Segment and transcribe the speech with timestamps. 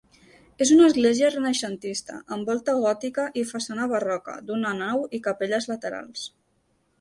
[0.65, 6.27] És una església renaixentista, amb volta gòtica i façana barroca, d'una nau i capelles laterals.